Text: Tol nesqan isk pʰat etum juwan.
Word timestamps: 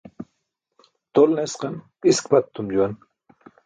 Tol 1.15 1.29
nesqan 1.39 1.75
isk 2.11 2.23
pʰat 2.31 2.45
etum 2.49 2.67
juwan. 2.73 2.93